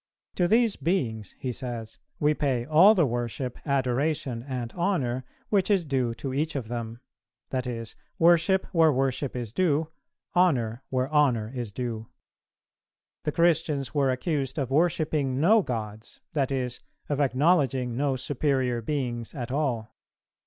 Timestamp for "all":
2.65-2.95, 19.51-19.93